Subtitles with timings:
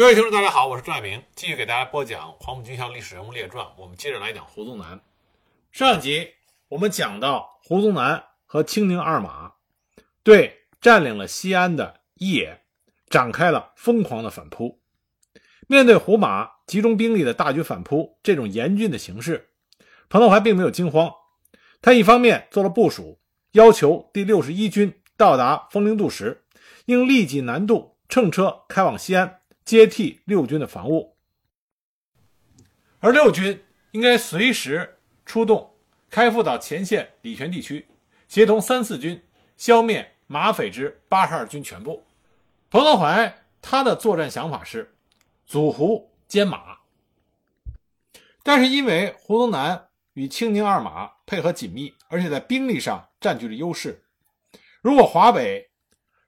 [0.00, 3.66] 各位听众，大家好，我是朱爱明，继续给大家播讲《黄埔军校历史人物列传》。
[3.76, 4.98] 我们接着来讲胡宗南。
[5.72, 6.26] 上集
[6.68, 9.52] 我们讲到胡宗南和青宁二马
[10.22, 12.62] 对占领了西安的一野
[13.10, 14.80] 展开了疯狂的反扑。
[15.66, 19.50] 面对胡马集中兵力的大举反扑，这种严峻的形势，
[20.08, 21.12] 彭德怀并没有惊慌。
[21.82, 23.20] 他一方面做了部署，
[23.52, 26.46] 要求第六十一军到达枫陵渡时，
[26.86, 29.39] 应立即南渡，乘车开往西安。
[29.70, 31.14] 接替六军的防务，
[32.98, 35.76] 而六军应该随时出动，
[36.10, 37.86] 开赴到前线礼泉地区，
[38.26, 39.22] 协同三四军
[39.56, 42.04] 消灭马匪之八十二军全部。
[42.68, 44.92] 彭德怀他的作战想法是
[45.46, 46.78] 阻胡歼马，
[48.42, 54.02] 但是因为胡宗南与青宁二马配合紧密，而且在兵力上占据了优势，
[54.82, 55.70] 如果华北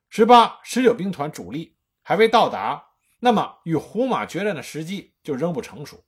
[0.09, 1.75] 十八、十九兵团主力
[2.05, 2.91] 还未到达。
[3.25, 6.05] 那么，与胡马决战的时机就仍不成熟。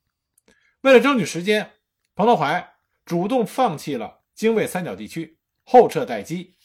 [0.81, 1.71] 为了争取时间，
[2.17, 6.57] 彭德怀主动放弃了精卫三角地区，后撤待机。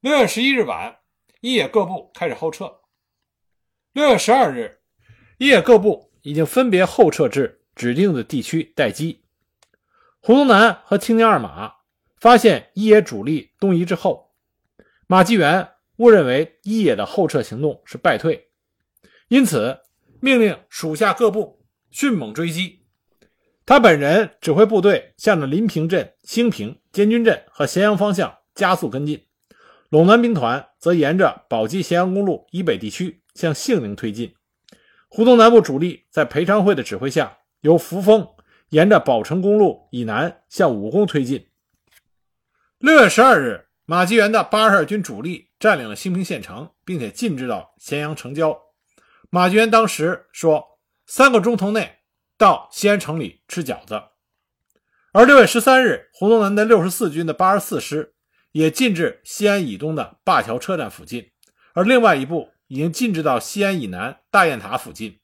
[0.00, 0.98] 六月十一日晚，
[1.40, 2.80] 一野各部开始后撤。
[3.94, 4.82] 六月十二日，
[5.38, 9.24] 一野各部已经分别后撤至指定的地区待机。
[10.20, 11.76] 胡宗南和青宁二马
[12.18, 14.34] 发现一野主力东移之后，
[15.06, 18.50] 马继元误认为一野的后撤行动是败退。
[19.32, 19.78] 因此，
[20.20, 22.82] 命令属下各部迅猛追击。
[23.64, 29.24] 他本人指挥部队向着临平镇、兴平、监军镇和咸阳方向加速跟进。
[29.88, 34.34] 陇南兵团则沿着宝鸡咸阳公路以北地区向杏陵推进。
[35.08, 38.28] 胡宗南部主力在裴昌会的指挥下，由扶风
[38.68, 41.46] 沿着宝成公路以南向武功推进。
[42.76, 48.60] 六月十二日，马继元的八十二军主力占领了兴平县城，并且进至到咸阳城郊。
[49.34, 52.00] 马继元当时说：“三个钟头内
[52.36, 53.98] 到西安城里吃饺子。”
[55.14, 58.12] 而六月十三日，胡宗南的六十四军的八十四师
[58.50, 61.30] 也进至西安以东的灞桥车站附近，
[61.72, 65.18] 而另外一部已经进至到西安以南大雁塔附近，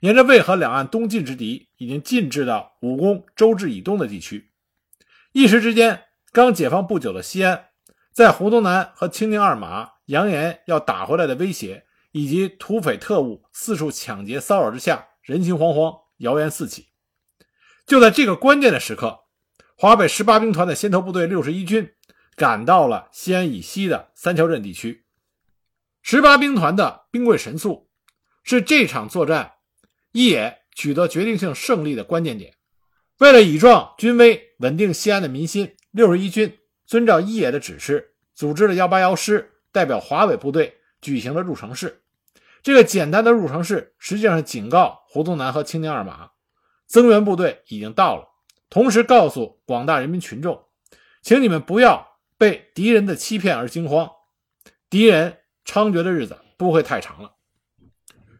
[0.00, 4.50] 沿着渭河两岸东进之敌已经进至到武功周至以东的地区。
[5.30, 7.66] 一时之间，刚解放不久的西安，
[8.10, 11.86] 在胡宗南和青宁二马扬言要打回来的威胁。
[12.12, 16.88] 以及土匪特务四处抢劫骚扰之下，人心惶惶，谣言四起。
[17.84, 19.24] 就在这个关键的时刻，
[19.76, 21.92] 华北十八兵团的先头部队六十一军
[22.36, 25.04] 赶到了西安以西的三桥镇地区。
[26.02, 27.88] 十八兵团的兵贵神速，
[28.44, 29.54] 是这场作战
[30.12, 32.54] 一野取得决定性胜利的关键点。
[33.18, 42.01] 为了以壮军威，稳定西安的民心，六十一军遵照一野的指示，组织了幺八幺师代表华北部队举行了入城式。
[42.62, 46.30] 这个简单的入城式，实际上是警告胡宗南和青宁二马，
[46.86, 48.28] 增援部队已经到了，
[48.70, 50.62] 同时告诉广大人民群众，
[51.22, 54.08] 请你们不要被敌人的欺骗而惊慌，
[54.88, 57.32] 敌人猖獗的日子不会太长了。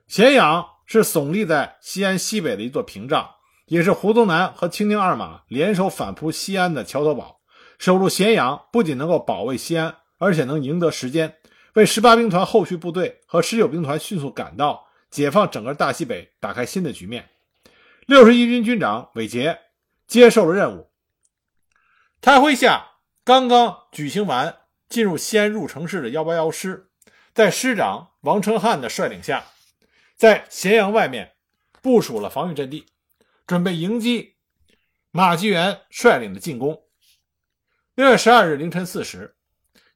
[0.07, 3.29] 咸阳是耸立在西安西北的一座屏障，
[3.67, 7.41] 也是胡宗南和青宁二马联手反扑西安的桥头堡。
[7.79, 11.35] 守住咸阳，不仅能够保卫西安，而且能赢得时间。
[11.75, 17.31] 为十八兵团后续部队和十九兵团迅速赶到，解放整个大西北，打开新的局面。
[18.07, 19.59] 六十一军军长韦杰
[20.07, 20.91] 接受了任务。
[22.21, 22.91] 他麾下
[23.25, 26.91] 刚刚举行完进入西安入城式的幺八幺师，
[27.33, 29.47] 在师长王成汉的率领下，
[30.15, 31.33] 在咸阳外面
[31.81, 32.85] 部署了防御阵地，
[33.47, 34.35] 准备迎击
[35.11, 36.83] 马继元率领的进攻。
[37.95, 39.37] 六月十二日凌晨四时，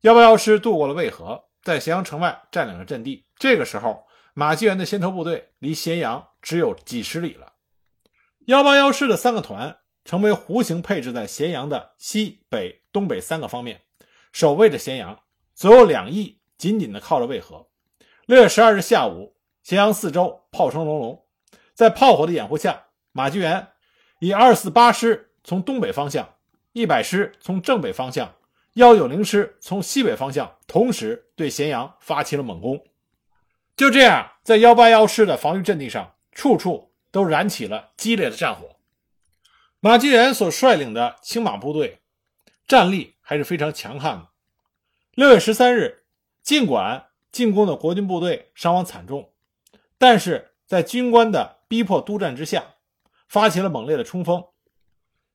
[0.00, 1.44] 幺八幺师渡过了渭河。
[1.66, 3.26] 在咸阳城外占领了阵地。
[3.36, 7.54] 这个时候，马继元的先头部队离咸阳只有几十里了。
[8.44, 13.80] 幺八幺师的三个团成为弧形配置在咸阳的西北、东北三个方面，
[14.30, 15.18] 守卫着咸阳。
[15.56, 17.66] 左右两翼紧紧地靠着渭河。
[18.26, 19.34] 六月十二日下午，
[19.64, 21.24] 咸阳四周炮声隆隆，
[21.74, 23.66] 在炮火的掩护下，马继元
[24.20, 26.36] 以二四八师从东北方向，
[26.74, 28.35] 一百师从正北方向。
[28.76, 32.84] 幺九零师从西北方向同时对咸阳发起了猛攻，
[33.74, 38.76] 就这样，在幺八幺师的防御阵地上，处处都燃起了激烈的战火。
[39.80, 42.02] 马继元所率领的青马部队
[42.68, 44.28] 战力还是非常强悍的。
[45.14, 46.04] 六月十三日，
[46.42, 49.32] 尽管进攻的国军部队伤亡惨重，
[49.96, 52.74] 但是在军官的逼迫督战之下，
[53.26, 54.44] 发起了猛烈的冲锋。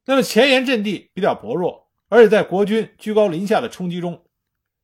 [0.05, 1.80] 那么前沿阵地比较薄弱。
[2.11, 4.25] 而且在国军居高临下的冲击中，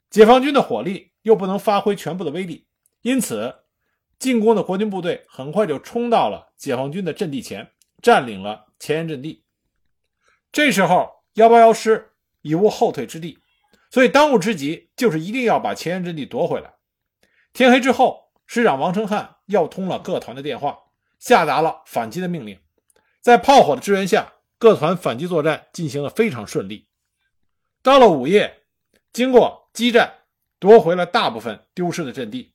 [0.09, 2.65] 解放军的火力又不能发挥全部的威力，
[3.01, 3.53] 因此
[4.18, 7.69] 进攻的国军部队很快就冲到了解放军的阵地前，
[8.01, 9.44] 占领了前沿阵地。
[10.53, 12.13] 这时候，幺八幺师
[12.44, 13.38] 已无后退之地，
[13.91, 16.75] 所以当务之急就是一定要把前沿阵地夺回来。
[17.51, 20.77] 天黑之后，师长王成汉要通了各团的电话，
[21.19, 22.57] 下达了反击的命令。
[23.19, 26.88] 在炮火的支援下，各团反击作战进行得非常顺利。
[27.88, 28.63] 到了午夜，
[29.13, 30.16] 经过激战，
[30.60, 32.51] 夺回了大部分丢失的阵地，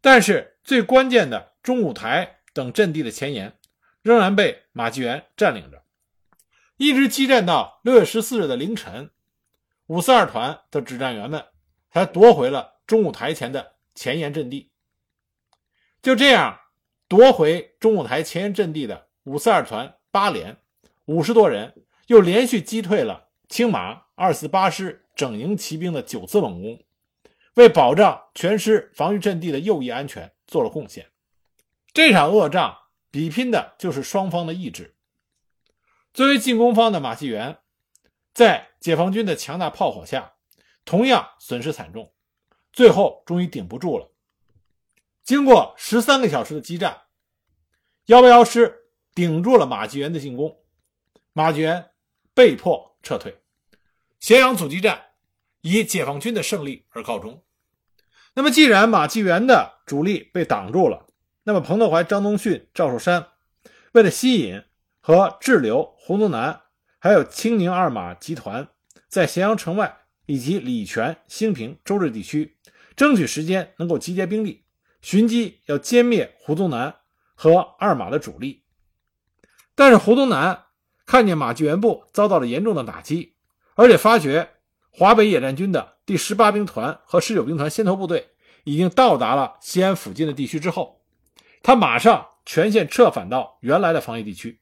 [0.00, 3.58] 但是最关键的中舞台等阵地的前沿
[4.02, 5.82] 仍然被马继元占领着。
[6.76, 9.10] 一直激战到六月十四日的凌晨，
[9.88, 11.44] 五四二团的指战员们
[11.90, 14.70] 才夺回了中舞台前的前沿阵地。
[16.00, 16.60] 就这样，
[17.08, 20.56] 夺回中舞台前沿阵地的五四二团八连
[21.06, 21.74] 五十多人，
[22.06, 26.82] 又连续击退了青马二四八师整营骑兵的九次猛攻，
[27.54, 31.10] 为保障全师防御阵地的右翼安全做了贡献。
[31.92, 32.76] 这场恶仗
[33.10, 34.96] 比拼的就是双方的意志。
[36.14, 37.58] 作为进攻方的马继元，
[38.32, 40.32] 在解放军的强大炮火下，
[40.86, 42.14] 同样损失惨重，
[42.72, 44.10] 最后终于顶不住了。
[45.22, 47.02] 经过十三个小时的激战，
[48.06, 50.58] 幺八幺师顶住了马继元的进攻，
[51.34, 51.90] 马继元
[52.32, 53.42] 被迫撤退，
[54.20, 55.06] 咸阳阻击战
[55.60, 57.44] 以解放军的胜利而告终。
[58.34, 61.06] 那么，既然马继元的主力被挡住了，
[61.44, 63.28] 那么彭德怀、张宗逊、赵寿山
[63.92, 64.62] 为了吸引。
[64.98, 66.62] 和滞留胡宗南，
[66.98, 68.70] 还有青宁二马集团，
[69.08, 72.58] 在咸阳城外以及礼泉、兴平、周至地区，
[72.96, 74.64] 争取时间能够集结兵力，
[75.00, 76.96] 寻机要歼灭胡宗南
[77.36, 78.64] 和二马的主力。
[79.76, 80.64] 但是胡宗南
[81.06, 83.35] 看见马继元部遭到了严重的打击，
[83.76, 84.48] 而且发觉
[84.90, 88.30] 华北野战军的第十八兵团和十九兵团先头部队
[88.64, 91.02] 已经到达了西安附近的地区之后，
[91.62, 94.60] 他马上全线撤返到原来的防御地区。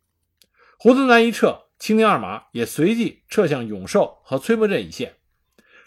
[0.79, 5.15] 胡宗南一撤，青宁二马也随即撤向永寿和崔磨镇一线，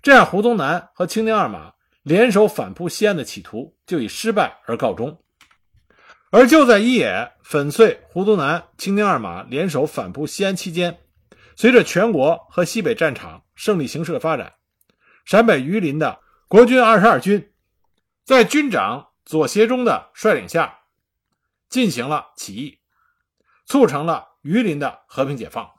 [0.01, 1.73] 这样胡宗南和青宁二马
[2.03, 5.21] 联手反扑西安的企图就以失败而告终。
[6.29, 10.99] 而就在一野粉碎胡宗南、青宁二马联手反扑西安期间，
[11.57, 14.53] 随着全国和西北战场胜利形势的发展，
[15.25, 17.51] 陕北榆林的国军二十二军，
[18.23, 20.81] 在军长左协中的率领下，
[21.67, 22.79] 进行了起义，
[23.65, 24.37] 促成了。
[24.43, 25.69] 榆林的和平解放，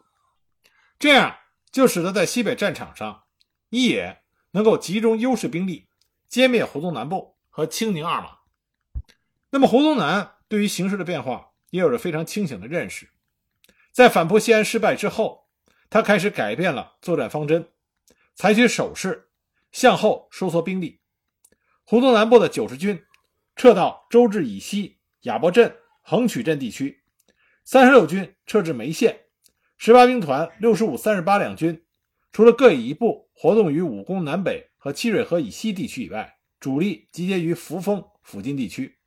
[0.99, 1.39] 这样
[1.71, 3.23] 就使得在西北战场上，
[3.71, 5.89] 一野能够集中优势兵力
[6.31, 8.41] 歼灭胡宗南部和青宁二马。
[9.49, 13.09] 那么胡宗南对于形势的变化也有着非常清醒的认识，
[13.91, 15.48] 在反扑西安失败之后，
[15.91, 17.69] 他开始改变了作战方针，
[18.35, 19.31] 采取守势，
[19.73, 21.01] 向后收缩兵力。
[21.85, 23.03] 胡宗南部的九十军
[23.57, 27.03] 撤到周至以西亚伯镇、横渠镇地区。
[27.65, 29.19] 三十六军撤至眉县，
[29.77, 31.85] 十八兵团六十五、三十八两军，
[32.33, 38.99] 除了各以一部活动于武功南北和七水河以西地区以外，主力集结于扶风附近地区。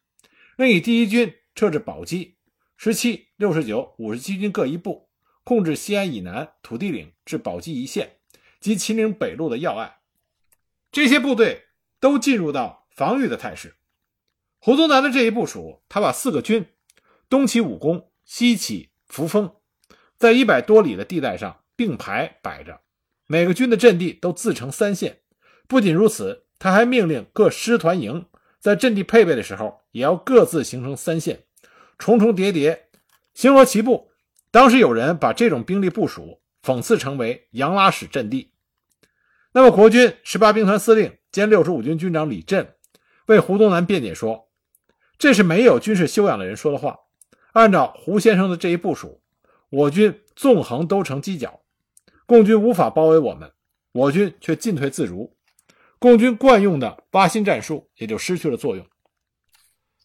[0.57, 2.37] 另以第一军撤至宝鸡，
[2.75, 5.09] 十七、六十九、五十七军各一部，
[5.43, 8.17] 控制西安以南土地岭至宝鸡一线
[8.59, 9.99] 及秦岭北路的要隘。
[10.91, 11.65] 这些部队
[11.99, 13.75] 都进入到防御的态势。
[14.59, 16.67] 胡宗南的这一部署，他把四个军
[17.29, 18.07] 东起武功。
[18.23, 19.55] 西起扶风，
[20.17, 22.79] 在一百多里的地带上并排摆着，
[23.27, 25.19] 每个军的阵地都自成三线。
[25.67, 28.27] 不仅如此，他还命令各师团营
[28.59, 31.43] 在阵地配备的时候，也要各自形成三线，
[31.97, 32.87] 重重叠叠，
[33.33, 34.10] 星罗棋布。
[34.51, 38.51] 当时有人把这种兵力部署讽刺成为“洋拉屎阵地”。
[39.53, 42.75] 那么，国军十八兵团司令兼六十五军军长李振
[43.25, 44.49] 为胡宗南辩解说
[45.17, 46.99] ：“这是没有军事修养的人说的话。”
[47.53, 49.21] 按照胡先生的这一部署，
[49.69, 51.61] 我军纵横都成犄角，
[52.25, 53.51] 共军无法包围我们，
[53.91, 55.35] 我军却进退自如，
[55.99, 58.85] 共军惯用的挖心战术也就失去了作用。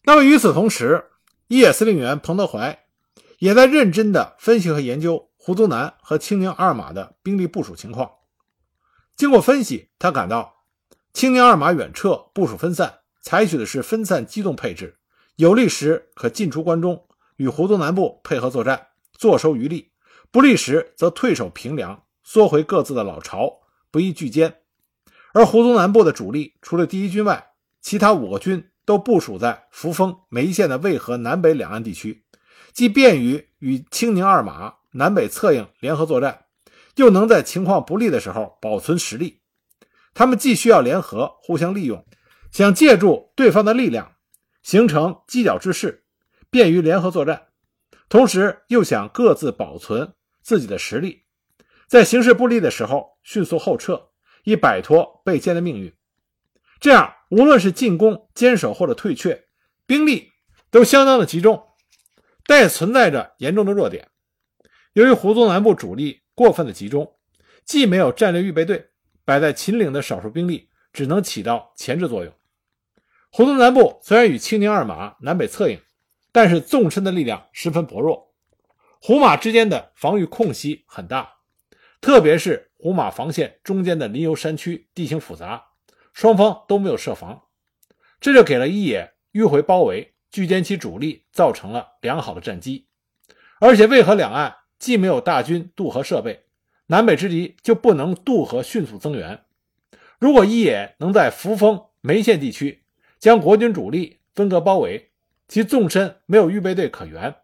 [0.03, 1.05] 那么与此同时，
[1.47, 2.77] 一野司令员彭德怀
[3.39, 8.11] 也在认真地分析和研究胡宗南和青宁二马的兵力部署情况。
[9.15, 10.63] 经过分析，他感到
[11.13, 14.97] 青宁二马远撤部署分散，采取的是分散机动配置，
[15.35, 17.03] 有利时可进出关中。
[17.37, 19.91] 与胡宗南部配合作战，坐收渔利；
[20.31, 23.59] 不利时则退守平凉，缩回各自的老巢，
[23.91, 24.55] 不易拒歼。
[25.33, 32.25] 而胡宗南部的主力除了第一军外，其他五个军都部署在扶风、眉县的渭河南北两岸地区，
[32.77, 36.45] 既便于与青宁二马南北策应联合作战，
[36.95, 39.41] 又能在情况不利的时候保存实力。
[40.13, 42.05] 他们既需要联合互相利用，
[42.51, 44.13] 想借助对方的力量。
[44.61, 46.03] 形成犄角之势，
[46.51, 47.47] 便于联合作战。
[48.09, 51.23] 同时又想各自保存自己的实力，
[51.87, 54.09] 在形势不利的时候迅速后撤，
[54.43, 55.91] 以摆脱被歼的命运。
[56.79, 59.47] 这样，无论是进攻、坚守或者退却，
[59.87, 60.29] 兵力
[60.69, 61.63] 都相当的集中，
[62.47, 64.07] 但也存在着严重的弱点。
[64.93, 67.15] 由于胡宗南部主力过分的集中，
[67.65, 68.89] 既没有战略预备队，
[69.25, 72.33] 摆在秦岭的少数兵力只能起到前置作用。
[73.29, 75.79] 胡宗南部虽然与青宁二马南北策应，
[76.31, 78.33] 但是纵深的力量十分薄弱，
[79.01, 81.29] 胡马之间的防御空隙很大，
[81.99, 85.65] 特别是胡马防线中间的林游山区地形复杂，
[86.13, 87.43] 双方都没有设防，
[88.19, 92.87] 这就给了一野迂回包围、聚歼其主力造成了良好的战机。
[93.59, 96.45] 而且渭河两岸既没有大军渡河设备，
[96.87, 99.43] 南北之敌就不能渡河迅速增援。
[100.19, 102.83] 如果一野能在扶风眉县地区
[103.19, 105.11] 将国军主力分割包围，
[105.47, 107.35] 其纵深没有预备队可援，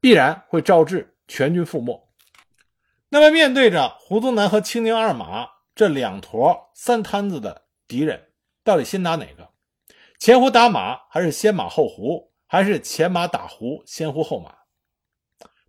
[0.00, 2.08] 必然会招致全军覆没。
[3.10, 8.28] 那么，面对着胡宗南和青宁二马这两坨三摊子的敌人，
[8.62, 9.47] 到底先打哪个？
[10.18, 14.52] 前胡打马，还是先马后胡，还是前马打胡，先胡后马？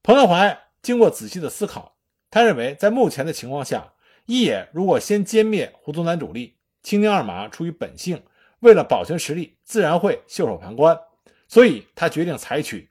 [0.02, 1.98] 彭德怀经过仔细的思考，
[2.32, 3.94] 他认为，在目前的情况下，
[4.26, 8.24] 一野如果先歼灭胡宗南主力，青宁二马出于本性，
[8.62, 11.00] 为了保全实力，自然会袖手旁观。
[11.48, 12.90] 所以他决定采取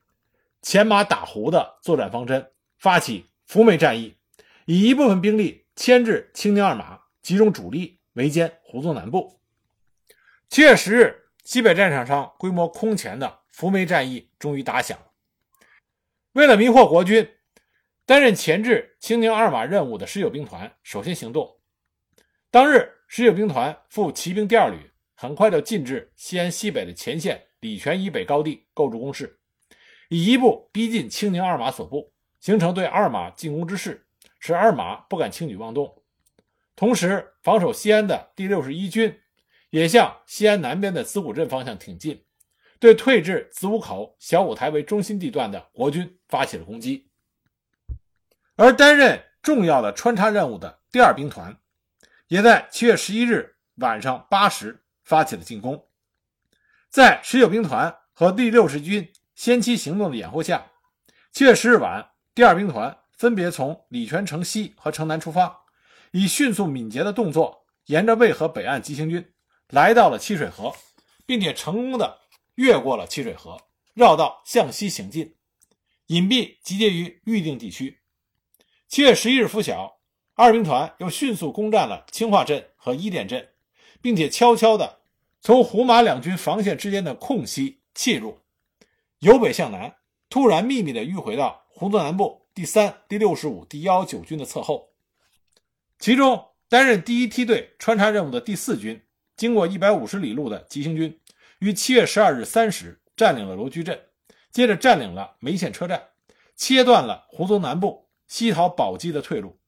[0.62, 4.16] 前马打胡的作战方针，发起伏眉战役，
[4.66, 9.40] 以一部分兵力牵制青宁二马，集中主力围歼胡宗南部。
[10.48, 14.98] 七月十日，西北战场上规模空前的伏眉战役终于打响。
[16.32, 17.26] 为了迷惑国军，
[18.04, 21.58] 担任前置青宁二马任务的十九兵团首先行动。
[22.50, 27.42] 当日，十九兵团赴骑兵第二旅，很快就进至西安西北的前线。
[27.60, 29.40] 礼泉以北高地构筑工事，
[30.10, 34.06] 以一步逼近青宁二马所部，形成对二马进攻之势，
[34.38, 36.02] 使二马不敢轻举妄动。
[36.76, 39.18] 同时，防守西安的第六十一军
[39.70, 42.24] 也向西安南边的子午镇方向挺进，
[42.78, 47.10] 对退至子午口、小五台为中心地段的国军发起了攻击。
[48.56, 51.56] 而担任重要的穿插任务的第二兵团，
[52.28, 55.86] 也在七月十一日晚上八时发起了进攻。
[56.88, 60.72] 在十九兵团和第六十军先期行动的掩护下，
[61.30, 65.64] 七月十日晚，第二兵团分别从礼泉城西和城南出发，
[66.12, 69.32] 以迅速敏捷的动作，沿着渭河北岸急行军，
[69.70, 70.74] 来到了七水河，
[71.26, 72.20] 并且成功的
[72.54, 73.60] 越过了七水河，
[73.94, 75.34] 绕道向西行进，
[76.06, 78.00] 隐蔽集结于预定地区。
[78.88, 79.98] 七月十一日拂晓，
[80.34, 83.50] 二兵团又迅速攻占了清化镇和伊甸镇，
[84.00, 85.00] 并且悄悄的。
[85.40, 88.40] 从胡马两军防线之间的空隙切入，
[89.20, 89.96] 由北向南，
[90.30, 94.94] 突然秘密地迂回到胡宗南部第三、第六十五、第幺九军的侧后。
[95.98, 99.04] 其中担任第一梯队穿插任务的第四军，
[99.38, 101.18] 经过一百五十里路的急行军，
[101.60, 103.98] 于七月十二日三时占领了罗居镇，
[104.50, 106.08] 接着占领了梅县车站，
[106.56, 109.60] 切断了胡宗南部西逃宝鸡的退路。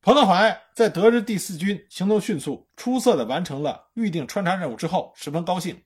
[0.00, 5.82] 彭德怀在得知第四军行动迅速、出色地完成了预定穿插任务之后，十分高兴，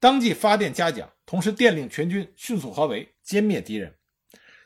[0.00, 3.94] 当即发电嘉奖，同时电令全军迅速合围，歼灭敌人。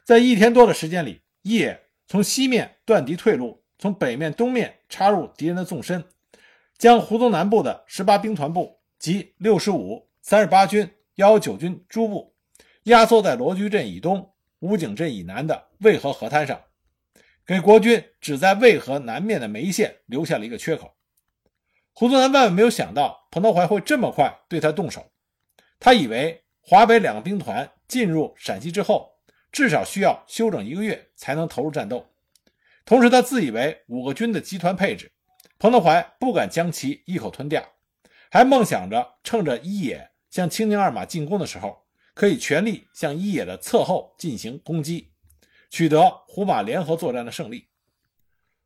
[0.02, 6.02] 在一天多的时间里，一野从西面断敌退路，从北面、东面插入敌人的纵深，
[6.78, 12.35] 将胡宗南部的十八兵团部及六十五、三十八军、幺九军诸部
[12.85, 16.61] 压缩在罗居镇以东、武井镇以南的渭河河滩上。
[17.47, 20.92] 给国军只在渭河南面的眉县留下了一个缺口。
[21.92, 25.11] 胡宗南万万没有想到彭德怀会这么快对他动手。
[25.78, 29.12] 他以为华北两个兵团进入陕西之后，
[29.52, 32.04] 至少需要休整一个月才能投入战斗。
[32.85, 35.12] 同时，他自以为五个军的集团配置，
[35.59, 37.67] 彭德怀不敢将其一口吞掉，
[38.31, 41.85] 还梦想着趁着一野向青宁二马进攻的时候，
[42.15, 45.13] 可以全力向一野的侧后进行攻击。
[45.69, 47.69] 取得胡马联合作战的胜利，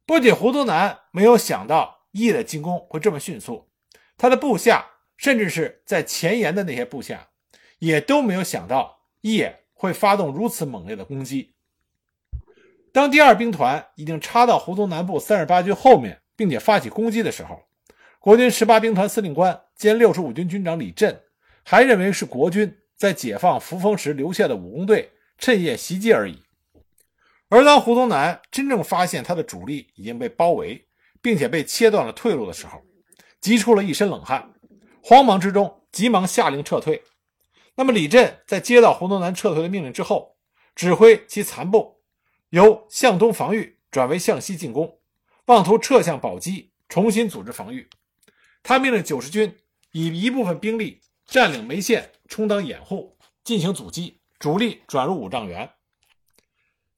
[0.05, 3.71] 不仅胡宗南没有想到一野的进攻会这么迅速，
[4.19, 7.31] 他的部下，甚至是在前沿的那些部下，
[7.79, 11.55] 也都没有想到一野会发动如此猛烈的攻击。
[12.93, 17.65] 当第二兵团已经插到胡宗南部三十八军后面，并且发起攻击的时候，
[18.19, 21.21] 国军十八兵团司令官兼六十五军军长李振，
[21.63, 26.43] 还认为是国军在解放扶风时留下的武工队趁夜袭击而已。
[27.51, 30.87] 而当胡宗南真正发现他的主力已经被包围，
[31.21, 32.81] 并且被切断了退路的时候，
[33.39, 34.51] 急出了一身冷汗，
[35.03, 37.03] 慌忙之中急忙下令撤退。
[37.75, 40.39] 那么李振在接到胡宗南撤退的命令之后，
[40.75, 42.01] 指挥其残部
[42.49, 45.00] 由向东防御转为向西进攻，
[45.51, 47.91] 妄图撤向宝鸡，重新组织防御。
[48.63, 49.53] 他命令九十军
[49.91, 55.69] 以一部分兵力占领梅县，充当掩护，进行阻击，主力转入五丈原。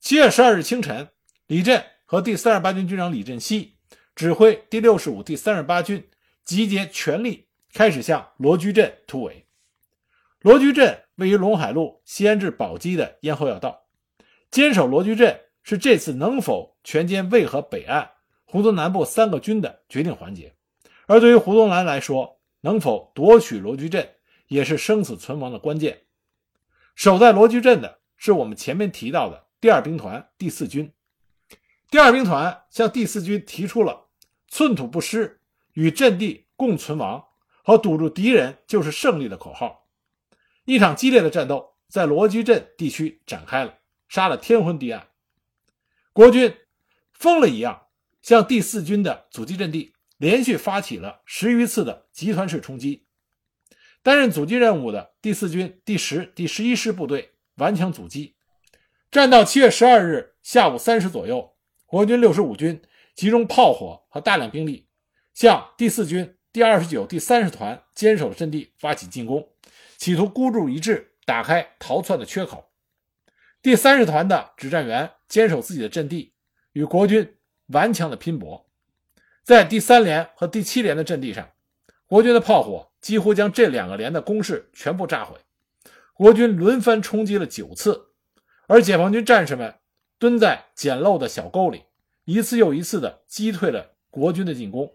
[0.01, 1.09] 七月十二日清晨，
[1.47, 3.79] 李振和第三十八军军长李振西
[4.15, 6.07] 指挥第六十五、第三十八军
[6.45, 9.47] 集结全力，开始向罗居镇突围。
[10.41, 13.87] 罗居镇位于陇海路西安至宝鸡的咽喉要道，
[14.51, 18.11] 坚守罗居镇是这次能否全歼渭河北岸
[18.53, 20.55] 胡宗南部三个军的决定环节。
[21.07, 24.07] 而对于胡宗南来说，能否夺取罗居镇
[24.47, 26.03] 也是生死存亡的关键。
[26.95, 30.93] 守在罗居镇的是我们前面提到的第二兵团第四军。
[31.91, 34.09] 第二兵团向第四军提出了
[34.49, 35.41] “寸土不失，
[35.73, 37.25] 与阵地共存亡”
[37.65, 39.89] 和“堵住敌人就是胜利”的口号。
[40.67, 43.79] 一场激烈的战斗在罗居镇地区展开了，
[44.11, 45.09] 杀了天昏地暗。
[46.13, 46.55] 国军
[47.15, 47.82] 疯了一样
[48.23, 53.07] 向第四军的阻击阵地连续发起了十余次的集团式冲击。
[54.03, 58.35] 担任阻击任务的第四军第十、第十一师部队顽强阻击，
[59.11, 61.55] 战到七月十二日下午三时左右，
[61.87, 62.81] 国军六十五军
[63.15, 64.89] 集中炮火和大量兵力，
[65.35, 69.49] 向第四军第二十九、第三十团坚守的阵地发起进攻。
[69.99, 72.73] 企图孤注一掷，打开逃窜的缺口。
[73.63, 76.33] 第三十团的指战员坚守自己的阵地，
[76.73, 77.37] 与国军
[77.73, 78.67] 顽强的拼搏。
[79.43, 81.51] 在第三连和第七连的阵地上，
[82.07, 85.37] 国军的炮火几乎将这两个连的攻势全部炸毁。
[86.15, 88.09] 国军轮番冲击了九次，
[88.69, 89.75] 而解放军战士们
[90.19, 91.83] 蹲在简陋的小沟里，
[92.25, 94.93] 一次又一次地击退了国军的进攻。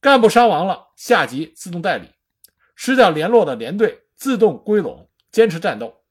[0.00, 2.10] 干部伤亡了，下级自动代理。
[2.74, 6.02] 失掉联络的连队自动归拢，坚持战斗。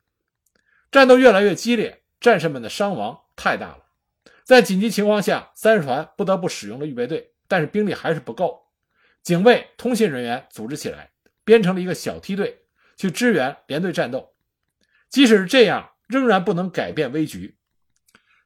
[0.91, 3.88] 战斗越来越激烈，战士们的伤亡太大了。
[4.49, 8.65] 在紧急情况下，三十团不得不使用了预备队，但是兵力还是不够。
[9.21, 11.11] 警卫、通信人员组织起来，
[11.43, 12.63] 编成了一个小梯队
[12.97, 14.33] 去支援连队战斗。
[15.07, 17.59] 即使是这样，仍然不能改变危局。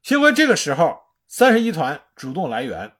[0.01, 2.91] 幸亏这个时候，三十一团主动来援，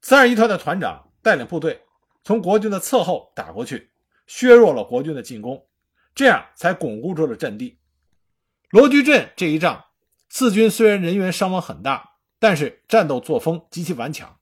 [0.00, 1.82] 三十一团的团长带领部队
[2.24, 3.90] 从国军的侧后打过去。
[4.26, 5.68] 削弱了国军的进攻，
[6.14, 7.78] 这样才巩固住了阵地。
[8.70, 9.84] 罗居镇这一仗，
[10.28, 14.38] 四军虽然人员伤亡很大，但是战斗作风极其顽强，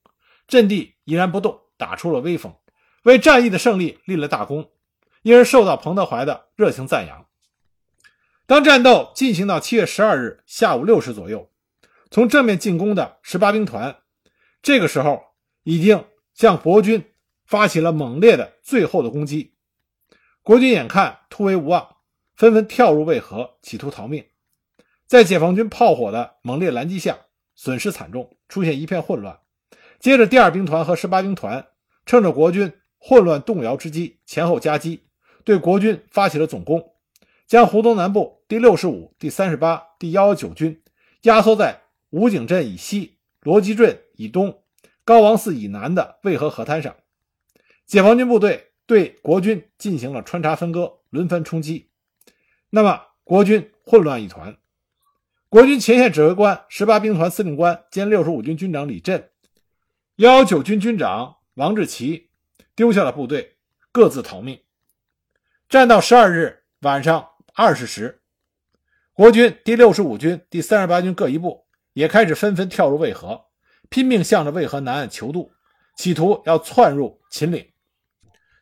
[0.48, 2.54] 阵地依然不动，打出了威风，
[3.04, 4.70] 为战役的胜利立了大功，
[5.22, 7.26] 因而受到彭德怀的热情赞扬。
[8.46, 11.50] 当战斗进行到七月十二日下午六时左右，
[12.10, 13.96] 从正面进攻的十八兵团，
[14.62, 15.22] 这个时候
[15.64, 17.12] 已经向国军
[17.44, 19.54] 发起了猛烈的最后的攻击。
[20.42, 21.96] 国军眼看突围无望，
[22.36, 24.24] 纷纷跳入渭河，企图逃命。
[25.06, 27.18] 在解放军炮火的猛烈拦击下，
[27.54, 29.38] 损失惨重，出现一片混乱。
[29.98, 31.66] 接着，第二兵团和十八兵团
[32.04, 35.04] 趁着国军混乱动摇之机，前后夹击，
[35.44, 36.92] 对国军发起了总攻，
[37.46, 40.82] 将湖东南部第六十五、第三十八、第幺幺九军
[41.22, 44.62] 压缩在武井镇以西、罗集镇以东、
[45.04, 46.94] 高王寺以南的渭河河滩上。
[47.86, 48.72] 解放军部队。
[48.88, 51.90] 对国军进行了穿插分割、轮番冲击，
[52.70, 54.56] 那么国军混乱一团。
[55.48, 59.30] 国军前线指挥官、十八兵团司令官兼六十五军军长李振、
[60.16, 62.30] 幺幺九军军长王志奇
[62.74, 63.56] 丢下了部队，
[63.92, 64.60] 各自逃命。
[65.68, 68.22] 战到十二日晚上二十时，
[69.12, 73.46] 国军第六十五军、第三十八军各一部也开始纷纷跳入渭河，
[73.88, 75.52] 拼命向着渭河南岸求渡，
[75.96, 77.70] 企图要窜入秦岭。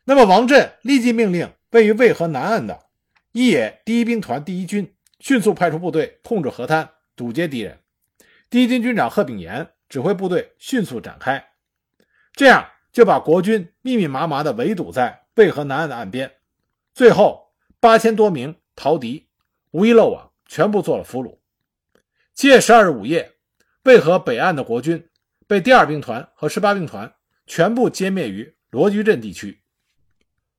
[0.05, 2.85] 那么，王震立即命令位于渭河南岸的
[3.31, 4.94] 一野第一兵团第一军
[5.25, 7.79] 迅速派出部队控制河滩，堵截敌人。
[8.47, 11.43] 第一军军长贺炳炎指挥部队迅速展开，
[12.33, 16.31] 这样就把国军密密麻麻地围堵在渭河南岸的岸边。
[16.93, 19.27] 最后，八千多名逃敌
[19.71, 21.39] 无一漏网，全部做了俘虏。
[22.35, 23.31] 七月十二日午夜，
[23.85, 25.09] 渭河北岸的国军
[25.47, 27.11] 被第二兵团和十八兵团
[27.47, 29.63] 全部歼灭于罗居镇地区。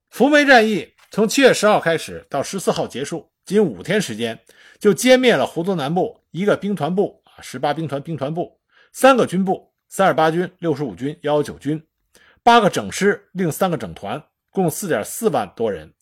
[0.09, 4.37] 扶梅战役从七月十号开始到十四号结束，仅五天时间
[4.79, 8.59] 就歼灭了湖东南部一个兵团部啊，十八兵团兵团部，
[8.91, 11.81] 三个军部，三十八军、六十五军、幺幺九军，
[12.43, 15.93] 八个整师，另三个整团，共四点四万多人，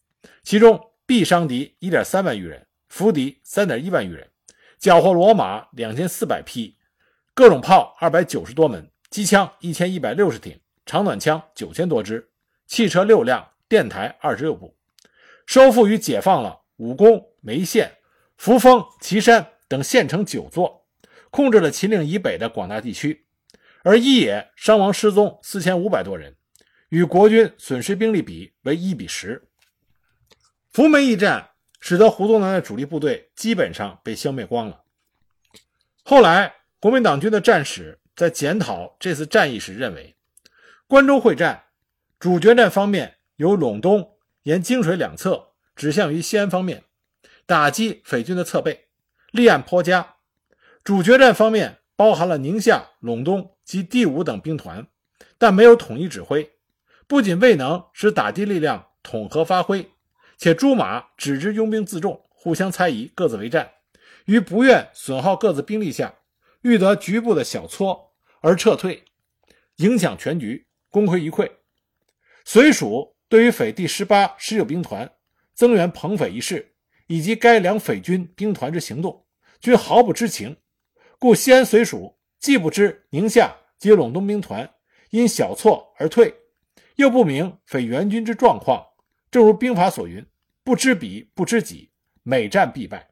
[0.43, 4.29] 其中毙伤敌一点三万余人，俘敌三点一万余人，
[4.77, 6.77] 缴获骡马两千四百匹，
[7.33, 12.29] 各种炮二百九十多门，机枪一千一百六十挺，长短枪九千多支，
[12.67, 13.51] 汽车六辆。
[13.67, 14.77] 电台二十六部，
[15.47, 17.94] 收复与解放了武功、梅县、
[18.37, 20.85] 扶风、岐山等县城九座，
[21.29, 23.25] 控制了秦岭以北的广大地区。
[23.83, 26.35] 而一野伤亡失踪四千五百多人，
[26.89, 29.47] 与国军损失兵力比为一比十。
[30.71, 34.81] 扶梅一战使得胡宗南的主力部队基本上被消灭光了。
[36.03, 40.15] 后来，国民党军的战史在检讨这次战役时认为，
[40.87, 41.65] 关中会战
[42.19, 46.84] 主决战方面由陇东沿泾水两侧指向于西安方面，
[47.45, 48.87] 打击匪军的侧背，
[49.31, 50.15] 立案颇佳。
[50.83, 53.51] 主决战方面包含了宁夏、陇东。
[53.65, 54.85] 及第五等兵团，
[55.39, 56.51] 但没有统一指挥，
[57.07, 59.89] 不仅未能使打击力量统合发挥，
[60.37, 63.71] 且朱马只知拥兵自重，互相猜疑，各自为战。
[64.25, 66.13] 于不愿损耗各自兵力下，
[66.61, 69.05] 欲得局部的小挫而撤退，
[69.77, 71.49] 影响全局，功亏一篑。
[72.43, 75.11] 隋蜀对于匪第十八、十九兵团
[75.55, 76.74] 增援彭匪一事，
[77.07, 79.25] 以及该两匪军兵团之行动，
[79.59, 80.57] 均毫不知情，
[81.19, 82.15] 故西安随属。
[82.37, 84.75] 既不知宁夏及陇东兵团
[85.09, 86.31] 因小挫而退，
[86.97, 88.85] 又不明匪援军之状况。
[89.31, 90.23] 正如兵法所云
[90.63, 91.89] ：“不知彼，不知己，
[92.21, 93.09] 每战必败。”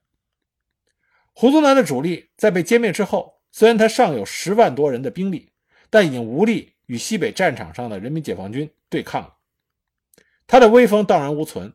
[1.33, 5.53] 胡宗南的主力在被歼灭之后，虽然他尚有十万多人的兵力，
[5.89, 9.37] 但已经无力与西北战场上的人民解放军对抗了。
[10.45, 11.73] 他的威风荡然无存，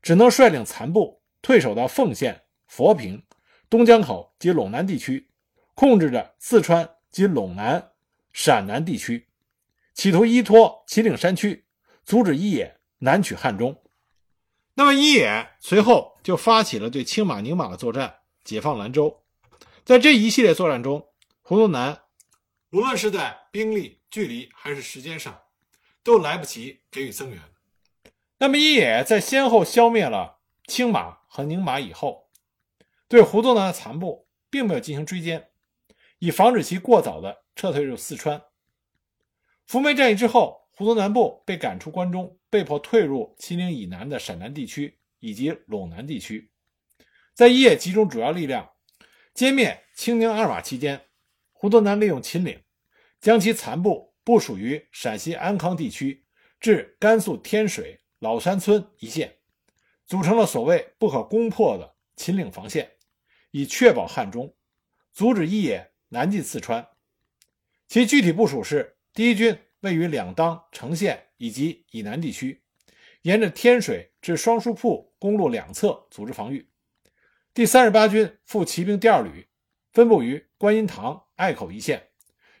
[0.00, 3.22] 只能率领残部退守到凤县、佛坪、
[3.68, 5.30] 东江口及陇南地区。
[5.74, 7.90] 控制着四川及陇南、
[8.32, 9.28] 陕南地区，
[9.92, 11.66] 企图依托秦岭山区，
[12.04, 13.82] 阻止一野南取汉中。
[14.74, 19.24] 那么一野随后就发起了对青马、宁马的作战，解放兰州。
[19.84, 21.08] 在这一系列作战中，
[21.42, 22.02] 胡宗南
[22.70, 25.42] 无论是在兵力、距离还是时间上，
[26.04, 27.40] 都来不及给予增援。
[28.38, 32.30] 那么一野在先后消灭了青马和宁马以后，
[33.08, 35.46] 对胡宗南的残部并没有进行追歼。
[36.20, 38.40] 以防止其过早的撤退入四川。
[39.66, 46.52] 扶梅战役之后，胡宗南部被赶出关中，被迫退入秦岭以南的陕南地区以及陇南地区。
[47.34, 48.70] 在一夜集中主要力量
[49.34, 51.06] 歼灭清宁二马期间，
[51.50, 52.62] 胡宗南利用秦岭，
[53.20, 56.24] 将其残部部署于陕西安康地区
[56.60, 59.38] 至甘肃天水老山村一线，
[60.06, 62.92] 组成了所谓不可攻破的秦岭防线，
[63.50, 64.54] 以确保汉中，
[65.12, 65.90] 阻止一野。
[66.10, 66.86] 南进四川，
[67.88, 72.62] 其具体部署是：第一军位于两当、成县以及以南地区，
[73.22, 76.60] 沿着天水至双树铺公路两侧组织防御；
[77.52, 79.48] 第三十八军副骑兵第二旅
[79.92, 82.10] 分布于观音堂、隘口一线，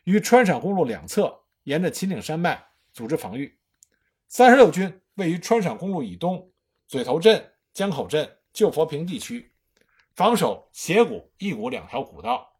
[0.02, 2.60] 于川陕公路两侧沿着秦岭山脉
[2.92, 3.46] 组织防御；
[4.26, 6.50] 三十六军位于川陕公路以东
[6.86, 9.52] 嘴头镇、江口镇、旧佛坪地区，
[10.14, 12.58] 防守斜谷、义谷两条古道。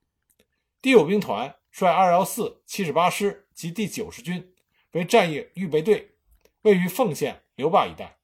[0.80, 4.54] 第五兵团率二幺四七十八师及第九十军
[4.92, 6.16] 为战役预备队，
[6.62, 8.18] 位于凤县刘坝一带。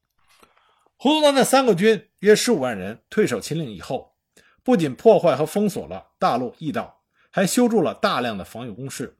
[0.97, 4.17] 胡宗南的三个军约十五万人退守秦岭以后，
[4.63, 9.19] 不仅破坏和封锁了大陆驿道，还修筑了大量的防御工事，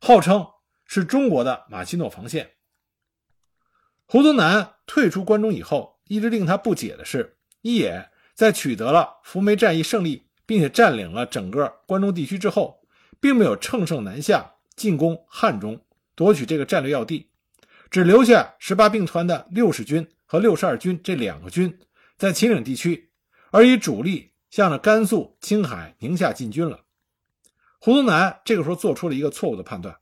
[0.00, 0.46] 号称
[0.86, 2.52] 是中国的马奇诺防线。
[4.06, 10.24] 胡宗南退出关中以后，一直令他不解的是，一野在取得了扶梅战役胜利。
[10.44, 12.80] 并且占领了整个关中地区之后，
[13.20, 15.80] 并没有乘胜南下进攻汉中，
[16.14, 17.30] 夺取这个战略要地，
[17.90, 21.78] 只留下十八兵团的六十军和六十二军这两个军
[22.18, 23.10] 在秦岭地区，
[23.50, 26.80] 而以主力向着甘肃、青海、宁夏进军了。
[27.78, 29.96] 胡宗南这个时候做出了一个错误的判断，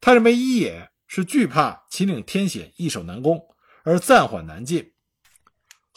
[0.00, 3.40] 他认为一野是惧怕秦岭天险，易守难攻
[3.84, 4.92] 而暂缓南进。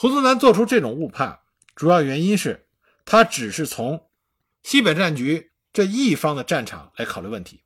[0.02, 1.42] 胡宗南做出这种误判，
[1.76, 2.66] 主要原因是。
[3.06, 4.10] 他只是从
[4.64, 7.62] 西北战局这一方的战场来考虑问题，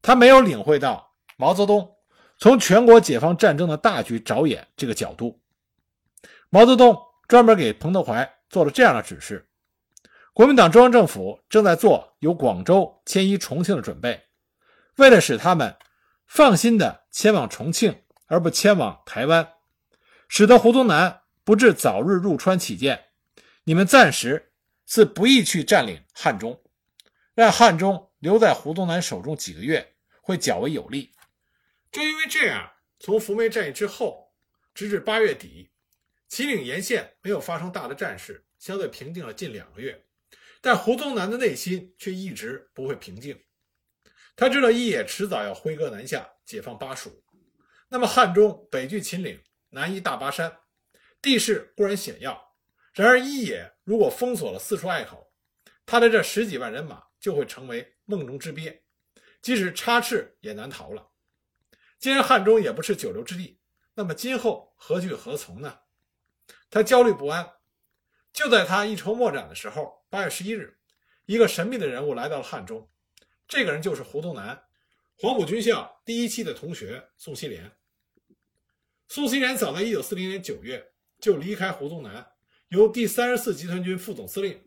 [0.00, 1.96] 他没有领会到毛泽东
[2.38, 5.40] 从全国解放战争的大局着眼这个角度。
[6.50, 9.48] 毛泽东专门给彭德怀做了这样的指示：
[10.32, 14.22] 国民党中央政府正在做由广州迁移重庆的准备，
[14.98, 15.76] 为了使他们
[16.28, 19.48] 放心的迁往重庆而不迁往台湾，
[20.28, 21.19] 使得胡宗南
[21.50, 23.06] 不致早日入川起见。
[23.64, 24.52] 你们暂时
[24.86, 26.62] 是不宜去占领汉中，
[27.34, 31.10] 让汉中留在胡宗南手中几个月会较为有利。
[31.90, 34.32] 正因为这样，从扶梅战役之后，
[34.72, 35.72] 直至八月底，
[36.28, 40.04] 秦岭沿线没有发生大的战事，相对平静了近两个月。
[40.60, 43.36] 但胡宗南的内心却一直不会平静。
[44.36, 47.24] 他知道一野迟早要挥戈南下，解放巴蜀，
[47.88, 50.56] 那么汉中北距秦岭，南依大巴山。
[51.22, 52.54] 地势固然险要，
[52.92, 55.32] 然而一野如果封锁了四处隘口，
[55.84, 58.82] 他的这十几万人马就会成为梦中之鳖，
[59.42, 61.10] 即使插翅也难逃了。
[61.98, 63.60] 既然汉中也不是久留之地，
[63.94, 65.80] 那么今后何去何从呢？
[66.70, 67.52] 他焦虑不安。
[68.32, 70.78] 就在他一筹莫展的时候，八月十一日，
[71.26, 72.88] 一个神秘的人物来到了汉中。
[73.48, 74.62] 这个人就是胡宗南，
[75.18, 77.72] 黄埔军校第一期的同学宋希濂。
[79.08, 80.89] 宋希濂早在一九四零年九月
[81.20, 82.26] 就离开胡宗南，
[82.68, 84.60] 由第三十四集团军副总司令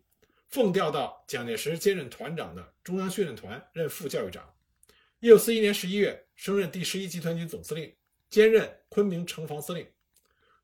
[0.50, 4.54] 奉调到蒋介石兼任团长的中央训练团任副教育长。
[5.20, 7.96] 一九四一年十一月升任第十一集团军总司令，
[8.30, 9.88] 兼任昆明城防司令。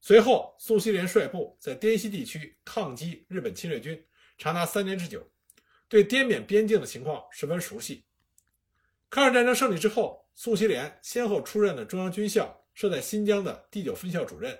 [0.01, 4.05] 随后，宋希濂率部在滇西地区抗击日本侵略军，
[4.37, 5.29] 长达三年之久，
[5.87, 8.05] 对滇缅边境的情况十分熟悉。
[9.09, 14.57] 抗日战争胜利之后，宋希濂先后出任了中央军校设在新疆的第九分校主任、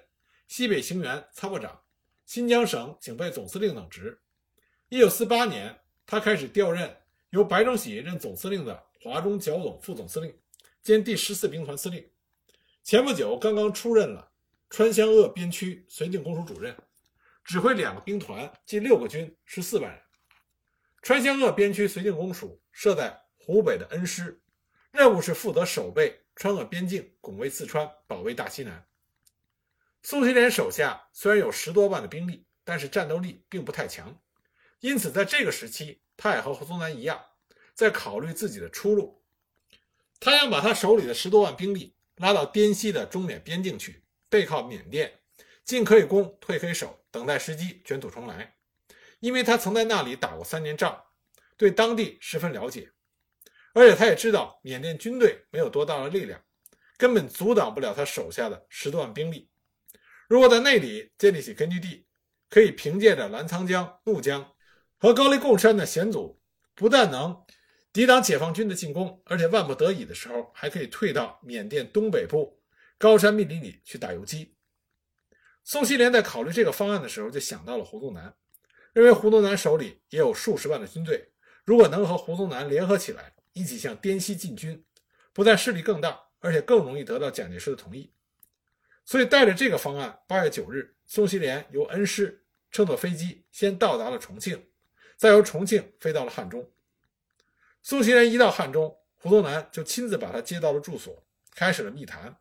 [0.49, 1.79] 西北行辕参谋长、
[2.25, 4.19] 新疆省警备总司令等职。
[4.89, 6.97] 1948年，他开始调任
[7.29, 10.35] 由白崇禧任总司令的华中剿总副总司令
[10.81, 12.03] 兼第十四兵团司令。
[12.83, 14.31] 前不久，刚刚出任了
[14.71, 16.75] 川湘鄂边区绥靖公署主任，
[17.43, 20.01] 指挥两个兵团，近六个军，十四万人。
[21.03, 23.21] 川湘鄂边区绥靖公署设在。
[23.41, 24.39] 湖北的恩施，
[24.91, 28.85] 任务是负责守备川鄂边境，拱卫四川，保卫大西南。
[30.01, 34.19] 宋希濂手下虽然有十多万的兵力，但是战斗力并不太强，
[34.79, 37.23] 因此在这个时期，他也和胡宗南一样，
[37.73, 39.21] 在考虑自己的出路。
[40.19, 45.19] 他想把他手里的十多万兵力拉到滇西的中缅边境去，背靠缅甸，
[45.63, 48.55] 进可以攻，退可以守，等待时机卷土重来。
[49.19, 51.03] 因为他曾在那里打过三年仗，
[51.57, 52.91] 对当地十分了解。
[53.73, 56.41] 而且他也知道缅甸军队没有多大的力量，
[56.97, 59.48] 根本阻挡不了他手下的十多万兵力。
[60.29, 62.05] 如果在那里建立起根据地，
[62.51, 64.53] 可以凭借着澜沧江、怒江
[64.99, 66.39] 和高黎贡山的险阻，
[66.75, 67.35] 不但能
[67.91, 72.61] 抵挡解放军的进攻，而且万不得已的时候，还可以退到缅甸东北部
[72.99, 74.55] 高山密林里去打游击。
[75.63, 78.31] 宋希濂在考虑这个方案的时候，就想到了胡宗南，
[78.93, 81.31] 认为胡宗南手里也有数十万的军队，
[81.65, 83.33] 如果能和胡宗南联合起来。
[83.53, 84.85] 一起向滇西进军，
[85.33, 88.13] 不但势力更大，而且更容易得到蒋介石的同意。
[89.09, 94.69] 所以，带着这个方案，八月九日，宋希濂由恩施乘坐飞机先到达了重庆，
[95.17, 96.69] 再由重庆飞到了汉中。
[97.81, 102.37] 宋希濂一到汉中，胡宗南就亲自把他接到了住所，开始了密谈。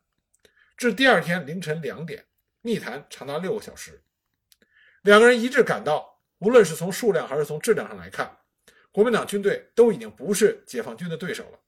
[0.77, 2.27] 至第二天凌晨两点，
[2.61, 4.03] 密谈长达六个小时。
[5.01, 8.41] 两个人一致感到，无论是从数量还是从质量上来看。
[8.93, 11.59] 国民党军队都已经不是解放军的对手了。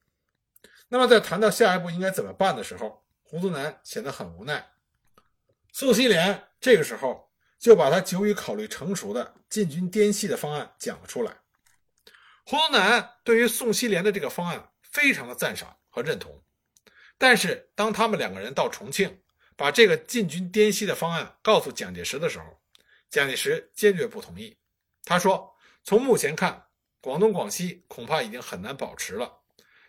[0.89, 4.73] 那么，在谈到下一步应该怎么办的时候，胡宗南显得很无奈。
[5.73, 6.17] 宋希濂
[6.61, 11.37] 这个时候就把他久已考虑成熟的进军滇西的方案讲了出来。
[12.45, 16.43] 胡宗南对于宋希濂的这个方案非常的赞赏和认同，
[17.19, 19.21] 但是当他们两个人到重庆，
[19.57, 22.45] 把这个进军滇西的方案告诉蒋介石的时候，
[23.09, 24.57] 蒋介石坚决不同意。
[25.05, 25.55] 他说
[25.85, 26.67] ：“从目前看。”
[27.03, 29.39] 广东、广西恐怕已经很难保持了，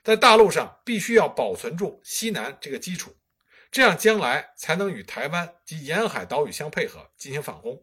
[0.02, 3.14] 在大陆上必须要保存住西南这个基础，
[3.72, 7.82] 这样将来才能与台湾及沿海岛屿相配合进行反攻。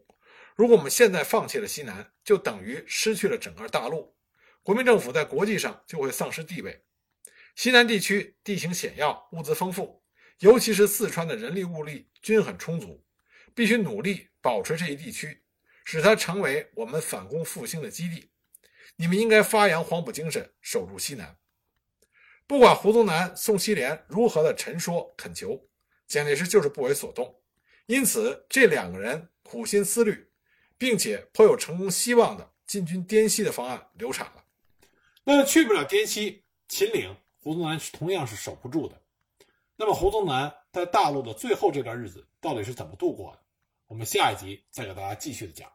[0.55, 4.15] 如果我们现在放弃了西南，就等于失去了整个大陆，
[4.61, 6.85] 国民政府在国际上就会丧失地位。
[7.55, 10.03] 西南地区地形险要，物资丰富，
[10.39, 13.03] 尤其是四川的人力物力均很充足，
[13.55, 15.43] 必须努力保持这一地区，
[15.85, 18.29] 使它成为我们反攻复兴的基地。
[18.95, 21.37] 你们应该发扬黄埔精神，守住西南。
[22.45, 25.68] 不管胡宗南、宋希濂如何的陈说恳求，
[26.09, 27.33] 蒋介石就是不为所动。
[27.85, 30.29] 因此，这两个人苦心思虑，
[30.77, 34.43] 并且颇有成功希望的进军滇西的方案流产了。
[35.23, 39.01] 那么去不了滇西，秦岭胡宗南同样是守不住的。
[39.77, 43.39] 那么胡宗南在大陆的最后这段日子到底是怎么度过的？
[43.87, 45.71] 我们下一集再给大家继续的讲。